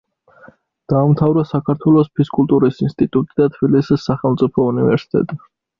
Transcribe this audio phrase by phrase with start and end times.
[0.93, 5.45] დაამთავრა საქართველოს ფიზკულტურის ინსტიტუტი და თბილისის სახელმწიფო უნივერსიტეტი.